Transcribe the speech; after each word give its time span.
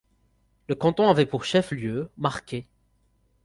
Le 0.67 0.73
canton 0.73 1.11
avait 1.11 1.27
pour 1.27 1.45
chef-lieu 1.45 2.09
Marquay. 2.17 2.65